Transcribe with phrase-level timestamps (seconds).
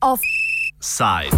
[0.00, 1.36] Offside.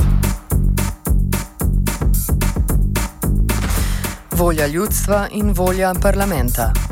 [4.31, 6.92] Volja ljudstva in volja parlamenta.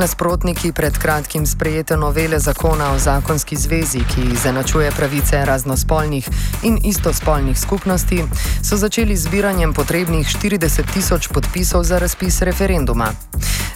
[0.00, 6.28] Nasprotniki pred kratkim sprejete novele zakona o zakonski zvezi, ki izenačuje pravice raznospolnih
[6.62, 8.24] in istospolnih skupnosti,
[8.64, 13.12] so začeli zbiranjem potrebnih 40 tisoč podpisov za razpis referenduma.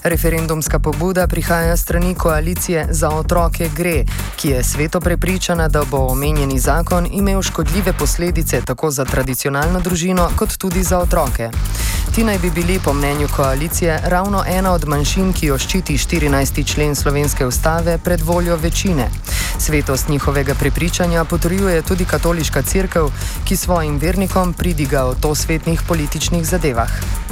[0.02, 4.04] Referendumska pobuda prihaja strani koalicije za otroke Gre,
[4.36, 10.30] ki je sveto prepričana, da bo omenjeni zakon imel škodljive posledice tako za tradicionalno družino,
[10.36, 11.50] kot tudi za otroke.
[12.14, 16.60] Ti naj bi bili, po mnenju koalicije, ravno ena od manjšin, ki jo ščiti 14.
[16.66, 19.09] člen slovenske ustave pred voljo večine.
[19.59, 23.10] Svetost njihovega prepričanja potrjuje tudi katoliška crkva,
[23.45, 27.23] ki svojim vernikom pridiga o to svetnih političnih zadevah.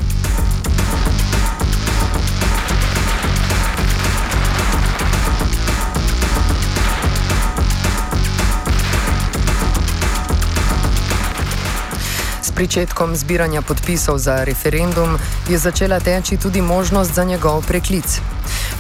[12.55, 18.21] Pričetkom zbiranja podpisov za referendum je začela teči tudi možnost za njegov preklic.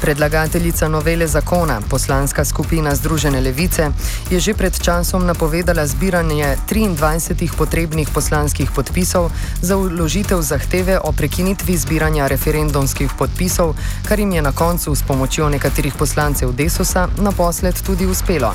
[0.02, 3.90] Predlagateljica novele zakona, poslanska skupina Združene levice,
[4.30, 9.30] je že pred časom napovedala zbiranje 23 potrebnih poslanskih podpisov
[9.62, 13.76] za uložitev zahteve o prekinitvi zbiranja referendumskih podpisov,
[14.08, 18.54] kar jim je na koncu s pomočjo nekaterih poslancev Desusa naposled tudi uspelo.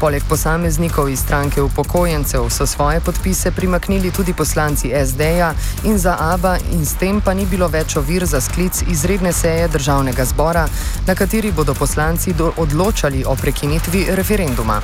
[0.00, 5.52] Poleg posameznikov iz stranke upokojencev so svoje podpise primaknili tudi poslanci SD-ja
[5.84, 9.68] in za ABA in s tem pa ni bilo več ovir za sklic izredne seje
[9.68, 10.68] državnega zbora,
[11.06, 14.82] na kateri bodo poslanci odločali o prekinitvi referenduma.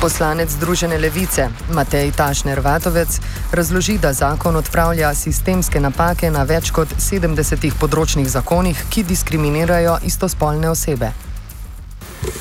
[0.00, 3.20] Poslanec Združene levice Matej Tašner Vatovec
[3.52, 10.70] razloži, da zakon odpravlja sistemske napake na več kot 70 področnih zakonih, ki diskriminirajo istospolne
[10.70, 11.12] osebe.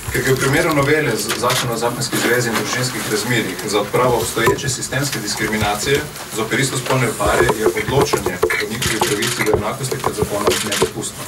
[0.10, 4.70] Ker je v primeru novele zakona o zakonski zvezi in družinskih razmerjih za odpravo obstoječe
[4.70, 6.02] sistemske diskriminacije
[6.36, 11.24] za operisto spolne pare je odločanje o njihovi pravici do enakosti pred zakonom nedopustno.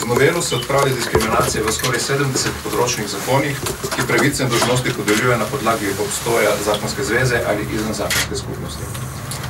[0.00, 3.56] Z novelo se odpravlja diskriminacije v skoraj 70 področnih zakonih,
[3.96, 8.84] ki pravice in dožnosti podeljuje na podlagi obstoja zakonske zveze ali izven zakonske skupnosti.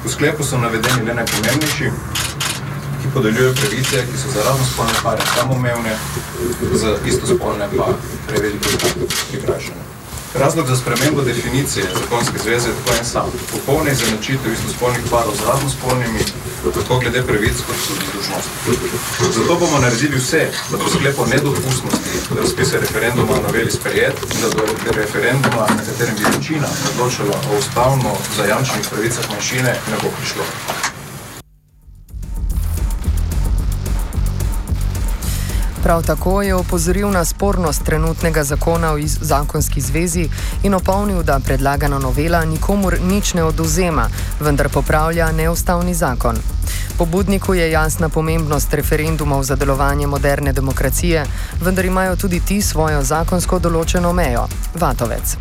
[0.05, 1.93] V sklepu so navedeni le najpomembnejši,
[3.17, 5.93] ki podeljujejo pravice, ki so za raznospolne pare samoumevne,
[6.73, 7.87] za istospolne pa
[8.29, 8.69] preveliko
[9.31, 9.83] prikrajšane.
[10.35, 13.31] Razlog za spremembo definicije zakonske zveze je tako en sam.
[13.53, 16.23] Popolna izenačitev istospolnih parov z raznospolnimi,
[16.75, 18.53] tako glede pravic kot tudi dužnosti.
[19.37, 24.49] Zato bomo naredili vse, da bo sklepo nedopustnosti, da razpise referenduma noveli sprejet in da
[24.49, 24.63] do
[25.01, 30.45] referenduma, na katerem bi večina odločila o ustavno zajamčenih pravicah manjšine, ne bo prišlo.
[35.87, 40.29] Prav tako je opozoril na spornost trenutnega zakona o zakonski zvezi
[40.63, 44.09] in opomnil, da predlagana novela nikomur nič ne oduzema,
[44.41, 46.37] vendar popravlja neustavni zakon.
[46.99, 51.25] Pobudniku je jasna pomembnost referendumov za delovanje moderne demokracije,
[51.63, 54.49] vendar imajo tudi ti svojo zakonsko določeno mejo.
[54.75, 55.37] Vatovec.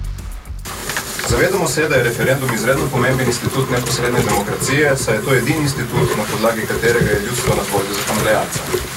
[1.30, 6.18] Zavedamo se, da je referendum izredno pomemben institut neposredne demokracije, saj je to edini institut,
[6.18, 8.95] na podlagi katerega je ljudstvo na voljo zakonodajalca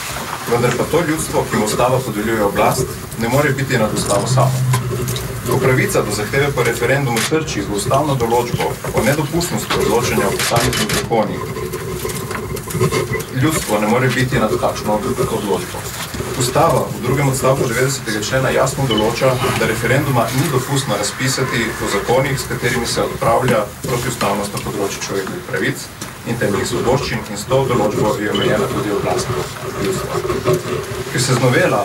[0.51, 2.87] vendar pa to ljudstvo, ki mu ustava podeljuje oblast,
[3.21, 4.53] ne more biti nad ustavo samo.
[5.51, 10.91] Ko pravica do zahteve po referendumu trči z ustavno določbo o nedopustnosti odločanja o posameznih
[11.01, 11.41] zakonih,
[13.43, 15.01] ljudstvo ne more biti nad takšno
[15.39, 15.79] odločbo.
[16.39, 18.29] Ustava v drugem odstavku 90.
[18.29, 24.55] člena jasno določa, da referenduma ni dopustno razpisati po zakonih, s katerimi se odpravlja protiustavnost
[24.55, 25.89] na področju človekovih pravic,
[26.28, 29.28] in temeljih svoboščin in s to določbo je omejena tudi oblast
[29.84, 30.21] ljudstva.
[31.12, 31.83] Ker se z novela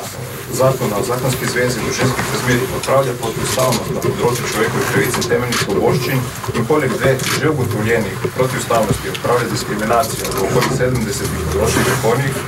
[0.54, 5.62] zakona o zakonski zvezi in družinskih razmerih odpravlja protiustavnost na področju človekovih pravic in temeljnih
[5.64, 12.44] svoboščin in poleg dveh že ugotovljenih protiustavnosti odpravlja diskriminacijo v okoli 70 področjih zakonih,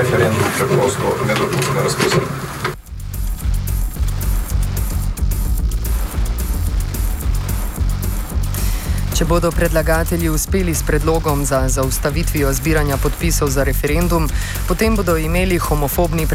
[0.00, 2.53] referendum preprosto nedopustno razpisati.
[9.14, 14.26] Če bodo predlagatelji uspeli s predlogom za zaustavitvijo zbiranja podpisov za referendum,
[14.68, 16.26] potem bodo imeli homofobni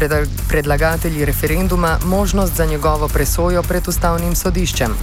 [0.48, 4.94] predlagatelji referenduma možnost za njegovo presojo pred ustavnim sodiščem.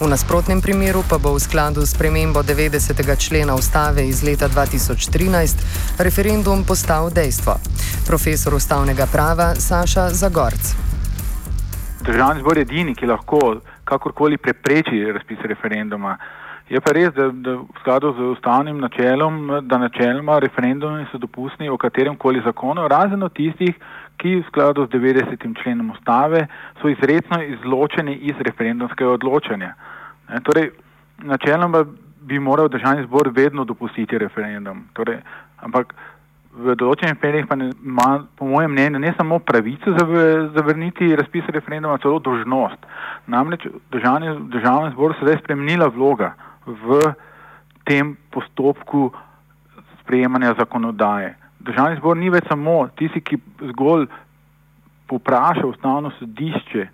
[0.00, 3.06] V nasprotnem primeru pa bo v skladu s premembo 90.
[3.28, 7.60] člena ustave iz leta 2013 referendum postal dejstvo.
[8.06, 10.74] Profesor ustavnega prava Saša Zagorc.
[12.02, 16.18] državni zbor edini, ki lahko kakorkoli prepreči razpis referenduma.
[16.70, 21.68] Je pa res, da, da v skladu z ustavnim načelom, da načeloma referendumi so dopustni
[21.68, 23.74] o katerem koli zakonu, razen od tistih,
[24.22, 25.42] ki v skladu z 90.
[25.62, 26.44] členom ustave
[26.78, 29.72] so izredno izločeni iz referendumskega odločanja.
[30.28, 30.70] E, torej,
[31.26, 31.82] načeloma
[32.30, 34.84] bi moral državni zbor vedno dopustiti referendum.
[34.94, 35.18] Torej,
[35.66, 35.96] ampak
[36.54, 38.06] v določenih primerih pa ima,
[38.38, 39.96] po mojem mnenju, ne samo pravico
[40.54, 42.86] zavrniti razpis referenduma, celo dožnost.
[43.26, 46.30] Namreč državni, državni zbor se je spremenila vloga
[46.70, 47.00] v
[47.84, 49.10] tem postopku
[50.00, 51.34] sprejemanja zakonodaje.
[51.60, 53.38] Državni zbor ni več samo tisti, ki
[53.72, 54.06] zgolj
[55.10, 56.86] popraša ustavno sodišče,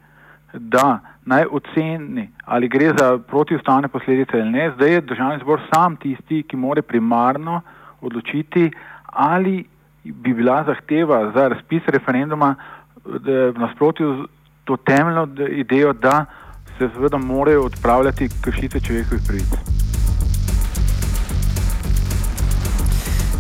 [0.57, 4.71] da naj oceni, ali gre za protiustavne posledice ali ne.
[4.77, 7.61] Zdaj je državni zbor sam tisti, ki more primarno
[8.01, 8.71] odločiti,
[9.07, 9.65] ali
[10.05, 12.55] bi bila zahteva za razpis referenduma
[13.05, 14.29] v nasprotju z
[14.65, 16.25] to temeljno idejo, da
[16.79, 19.53] se seveda morajo odpravljati kršitve človekovih pravic.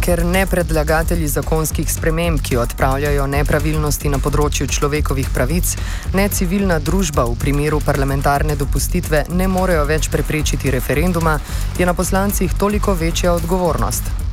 [0.00, 5.72] Ker ne predlagatelji zakonskih sprememb, ki odpravljajo nepravilnosti na področju človekovih pravic,
[6.14, 11.40] ne civilna družba v primeru parlamentarne dopustitve ne morejo več preprečiti referenduma,
[11.78, 14.25] je na poslancih toliko večja odgovornost.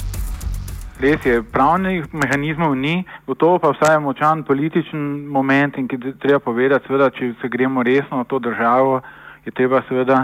[1.03, 6.87] Res je, pravnih mehanizmov ni, gotovo pa vsaj močan političen moment in ki treba povedati,
[6.87, 9.01] seveda, če se gremo resno na to državo,
[9.43, 10.21] je treba seveda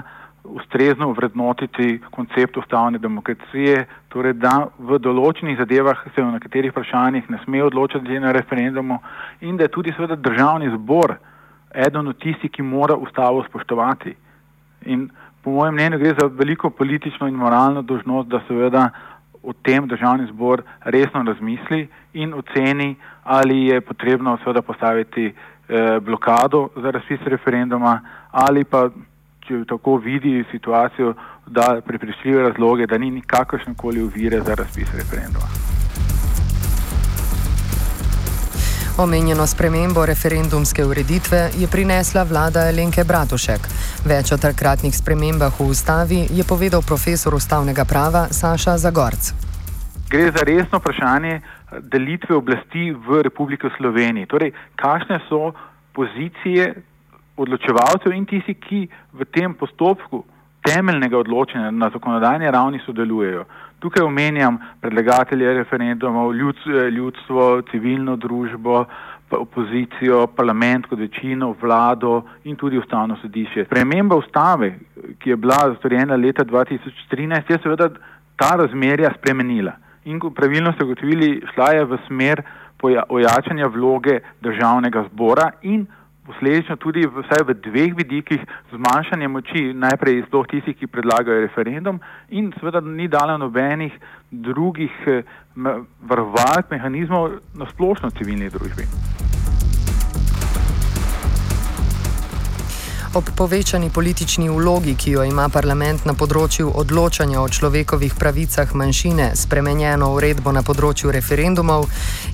[0.47, 7.41] ustrezno vrednotiti koncept ustavne demokracije, torej da v določenih zadevah se v nekaterih vprašanjih ne
[7.43, 9.01] sme odločati na referendumu
[9.41, 11.17] in da je tudi seveda državni zbor
[11.75, 14.15] eden od tistih, ki mora ustavo spoštovati.
[14.87, 15.09] In
[15.43, 18.89] po mojem mnenju gre za veliko politično in moralno dožnost, da seveda
[19.43, 26.69] o tem državni zbor resno razmisli in oceni, ali je potrebno seveda postaviti eh, blokado
[26.75, 28.01] za razpis referenduma
[28.31, 28.89] ali pa,
[29.47, 31.13] če tako vidi situacijo,
[31.47, 35.68] da prepričljive razloge, da ni nikakršne koli uvire za razpis referenduma.
[38.99, 43.67] Omenjeno spremembo referendumske ureditve je prinesla vlada Elenke Bratušek.
[44.11, 49.29] Več o takratnih spremembah v ustavi je povedal profesor ustavnega prava Saša Zagorc.
[50.11, 51.39] Gre za resno vprašanje
[51.93, 54.27] delitve oblasti v Republiki Sloveniji.
[54.27, 55.53] Torej, kakšne so
[55.95, 56.67] pozicije
[57.39, 58.81] odločevalcev in tisti, ki
[59.15, 60.25] v tem postopku
[60.67, 63.47] temeljnega odločanja na zakonodajni ravni sodelujejo.
[63.79, 66.33] Tukaj omenjam predlagatelje referendumov,
[66.91, 68.85] ljudstvo, civilno družbo,
[69.31, 73.65] opozicijo, parlament kot večino, vlado in tudi ustavno sodišče.
[73.69, 74.73] Prememba ustave,
[75.19, 77.89] ki je bila storjena leta 2013, je seveda
[78.35, 79.71] ta razmerja spremenila.
[80.05, 82.41] In ko pravilno ste ugotovili, šla je v smer
[83.09, 85.85] ojačanja vloge državnega zbora in
[86.29, 88.41] posledično tudi vsaj v dveh vidikih
[88.73, 91.99] zmanjšanje moči, najprej iz tih tistih, ki predlagajo referendum
[92.29, 93.93] in seveda ni dala nobenih
[94.31, 95.23] drugih eh,
[96.01, 99.28] varovalk, mehanizmov na splošno civilni družbi.
[103.13, 109.31] Ob povečani politični vlogi, ki jo ima parlament na področju odločanja o človekovih pravicah manjšine,
[109.33, 111.87] spremenjeno uredbo na področju referendumov,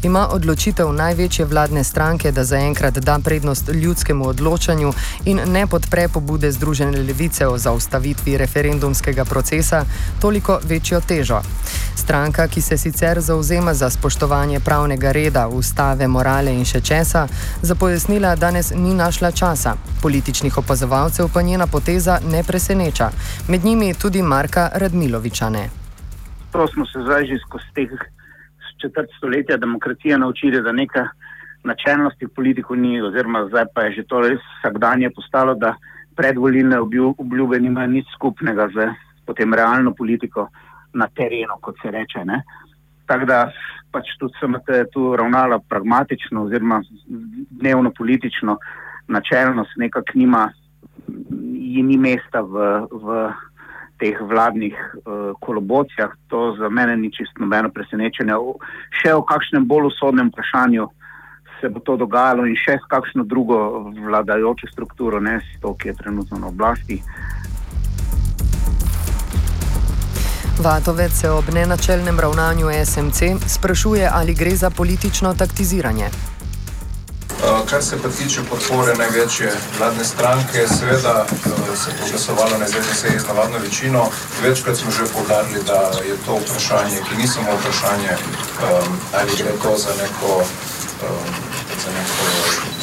[0.03, 4.91] ima odločitev največje vladne stranke, da zaenkrat da prednost ljudskemu odločanju
[5.31, 9.85] in ne podpre pobude Združene levice o zaustavitvi referendumskega procesa,
[10.19, 11.39] toliko večjo težo.
[11.95, 17.27] Stranka, ki se sicer zauzema za spoštovanje pravnega reda, ustave, morale in še česa,
[17.61, 19.77] za pojasnila danes ni našla časa.
[20.01, 23.07] Političnih opazovalcev pa njena poteza ne preseneča,
[23.49, 25.49] med njimi tudi Marka Radmiloviča.
[25.49, 25.69] Ne.
[26.51, 27.91] To smo se zdaj že skozi teh
[28.81, 31.07] četrt stoletja demokracije naučili, da neka
[31.63, 35.75] načelnost v politiku ni, oziroma zdaj pa je že to res vsakdanje postalo, da
[36.15, 36.79] predvolilne
[37.17, 38.89] obljube nimajo nič skupnega z
[39.25, 40.49] potem realno politiko
[40.93, 42.19] na terenu, kot se reče.
[43.05, 43.51] Tako da
[43.91, 46.81] pač tudi sem te tu ravnala pragmatično, oziroma
[47.49, 48.57] dnevno politično
[49.07, 50.49] načelnost nekako nima,
[51.83, 53.31] ni mesta v, v
[53.99, 56.11] teh vladnih uh, kolobocijah.
[56.27, 58.35] To za mene ni čisto nobeno presenečenje.
[59.01, 60.87] Še o kakšnem bolj usodnem vprašanju
[61.61, 65.87] se bo to dogajalo in še s kakšno drugo vladajočo strukturo, ne s to, ki
[65.87, 66.99] je trenutno na oblasti.
[70.59, 76.34] Vatovec se ob nenačelnem ravnanju SMC sprašuje, ali gre za politično taktiziranje.
[77.65, 82.65] Eh, kar se pa tiče podpore največje vladne stranke, seveda eh, se je glasovalo na
[82.65, 84.09] izredni seji z navadno večino.
[84.43, 89.51] Večkrat smo že povdarili, da je to vprašanje, ki ni samo vprašanje, um, ali gre
[89.63, 91.31] to za neko, um,
[91.83, 92.25] za neko,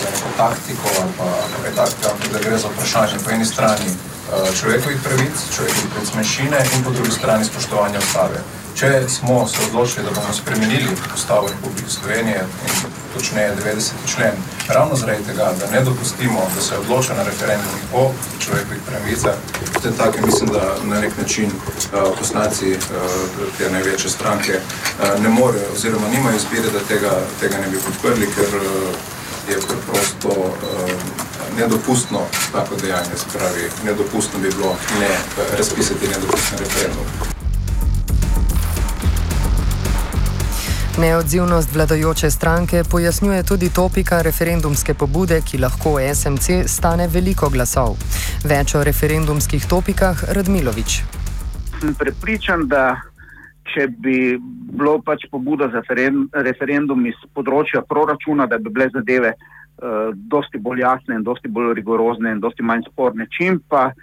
[0.01, 1.29] za neko taktiko ali pa
[1.63, 6.15] kaj takega, ampak da gre za vprašanje po eni strani uh, človekovih pravic, človekovih pravic
[6.15, 8.43] manjšine in po drugi strani spoštovanja ustave.
[8.83, 13.91] Če smo se odločili, da bomo spremenili ustavo Republike Slovenije in točneje 90.
[14.15, 14.33] člen,
[14.69, 18.11] ravno zaradi tega, da ne dopustimo, da se odloča na referendumih o
[18.41, 19.35] človekovih pravicah,
[19.75, 22.79] potem tako mislim, da na nek način uh, poslanci uh,
[23.59, 28.27] te največje stranke uh, ne morejo oziroma nimajo izbire, da tega, tega ne bi podprli,
[28.35, 28.65] ker uh,
[29.51, 30.91] je preprosto uh,
[31.59, 35.13] nedopustno tako dejanje, se pravi, nedopustno bi bilo ne
[35.59, 37.32] razpisati nedopustni referendum.
[41.01, 47.97] Neodzivnost vladajoče stranke pojasnjuje tudi topika referendumske pobude, ki lahko SMC stane veliko glasov.
[48.45, 50.99] Več o referendumskih topikah Radmilovič.
[51.81, 53.01] Sem prepričan, da
[53.73, 54.37] če bi
[54.77, 55.81] bilo pač pobuda za
[56.45, 61.73] referendum iz področja proračuna, da bi bile zadeve uh, dosti bolj jasne in dosti bolj
[61.81, 63.95] rigorozne in dosti manj sporne, čim pa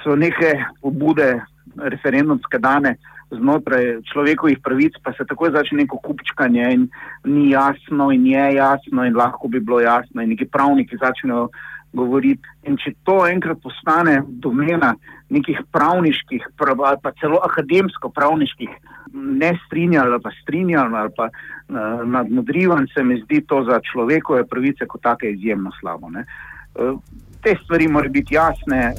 [0.00, 1.34] so neke pobude
[1.76, 2.96] referendumske dane
[3.30, 6.88] znotraj človekovih pravic, pa se takoj začne neko kupčkanje in
[7.24, 11.48] ni jasno in je jasno in lahko bi bilo jasno in neki pravniki začnejo
[11.92, 12.42] govoriti.
[12.68, 14.94] In če to enkrat postane domena
[15.30, 18.70] nekih pravniških, ali pa celo akademsko pravniških,
[19.14, 24.46] ne strinjali ali pa strinjali ali pa uh, nadmudrivan, se mi zdi to za človekove
[24.46, 26.10] pravice kot take izjemno slabo.
[26.10, 26.98] Uh,
[27.42, 28.94] te stvari morajo biti jasne.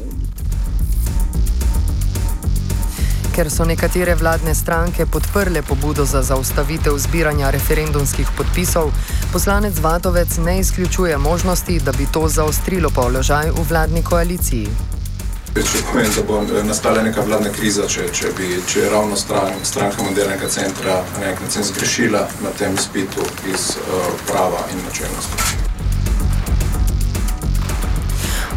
[3.35, 8.91] Ker so nekatere vladne stranke podprle pobudo za zaustavitev zbiranja referendumskih podpisov,
[9.33, 14.67] poslanec Vatovec ne izključuje možnosti, da bi to zaostrilo položaj v vladni koaliciji.
[15.55, 19.57] Če povem, da bo eh, nastala neka vladna kriza, če, če bi če ravno stran,
[19.63, 25.60] stranka modernega centra na nek način zgrešila na tem spitu iz uh, prava in načelnosti.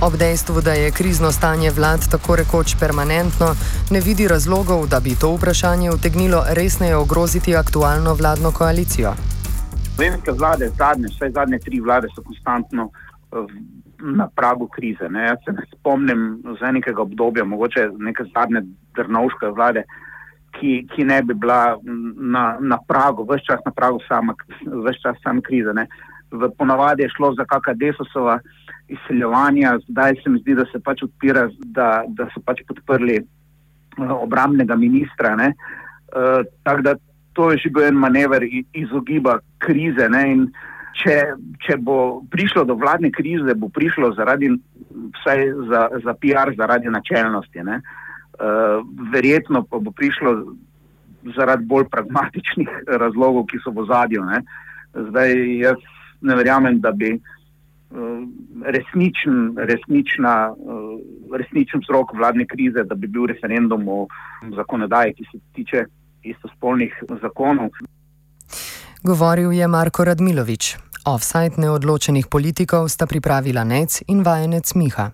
[0.06, 3.46] Ob dejstvu, da je krizno stanje vlad tako rekoč permanentno,
[3.90, 9.12] ne vidi razlogov, da bi to vprašanje utegnilo resneje ogroziti aktualno vladno koalicijo.
[9.94, 13.36] Slovenske vlade, zadnje, vse zadnje tri vlade so konstantno eh,
[14.18, 15.08] na pragu krize.
[15.08, 15.22] Ne.
[15.24, 18.60] Jaz se ne spomnim za nekega obdobja, mogoče neke zadnje
[18.96, 19.82] drnovške vlade,
[20.60, 21.78] ki, ki ne bi bila
[22.36, 24.34] na, na pragu, vse čas na pragu sama,
[24.66, 25.72] vse čas sama krize.
[25.72, 25.86] Ne.
[26.34, 28.38] V ponavadi je šlo za kakšna desosova
[28.88, 34.10] izseljevanja, zdaj se mi zdi, da se pač odpira, da, da so pač podprli uh,
[34.18, 35.34] obramnega ministra.
[35.38, 36.94] Uh, Tako da
[37.34, 40.08] to je že bil en manever izogiba krize.
[40.94, 41.14] Če,
[41.66, 44.52] če bo prišlo do vladne krize, bo prišlo zaradi,
[45.18, 47.64] vsaj za, za PR, zaradi načelnosti.
[47.66, 47.80] Uh,
[49.10, 50.54] verjetno pa bo prišlo
[51.34, 52.68] zaradi bolj pragmatičnih
[53.00, 54.22] razlogov, ki so v zadju.
[54.94, 55.82] Zdaj jaz
[56.24, 57.14] ne verjamem, da bi
[57.94, 58.26] Eh,
[58.64, 59.76] resničen, eh,
[61.38, 64.06] resničen vzrok vladne krize, da bi bil referendum o
[64.56, 65.84] zakonodaji, ki se tiče
[66.22, 67.70] istospolnih zakonov.
[69.02, 70.76] Govoril je Marko Radmilovič.
[71.06, 75.10] Offside neodločenih politikov sta pripravila Nec in vajenec Miha.